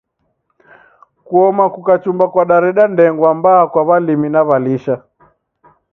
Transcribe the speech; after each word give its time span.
Kuoma 1.25 1.65
kukachumba 1.73 2.25
kwadareda 2.31 2.83
ndengwa 2.93 3.29
mbaa 3.37 3.63
kwa 3.71 3.81
walimi 3.89 4.29
na 4.29 4.41
walisha. 4.49 4.95